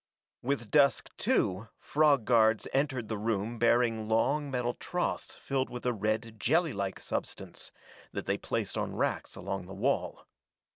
With 0.41 0.71
dusk, 0.71 1.11
too, 1.15 1.67
frog 1.77 2.25
guards 2.25 2.67
entered 2.73 3.07
the 3.07 3.19
room 3.19 3.59
bearing 3.59 4.09
long 4.09 4.49
metal 4.49 4.73
troughs 4.73 5.35
filled 5.35 5.69
with 5.69 5.85
a 5.85 5.93
red 5.93 6.39
jellylike 6.39 6.99
substance, 6.99 7.71
that 8.11 8.25
they 8.25 8.39
placed 8.39 8.79
on 8.79 8.95
racks 8.95 9.35
along 9.35 9.67
the 9.67 9.75
wall. 9.75 10.25